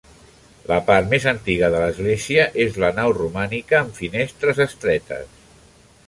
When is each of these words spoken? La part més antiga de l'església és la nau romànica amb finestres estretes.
La 0.69 0.77
part 0.85 1.09
més 1.09 1.25
antiga 1.31 1.67
de 1.75 1.81
l'església 1.83 2.47
és 2.65 2.79
la 2.83 2.89
nau 3.01 3.13
romànica 3.17 3.79
amb 3.81 3.93
finestres 4.01 4.63
estretes. 4.65 5.37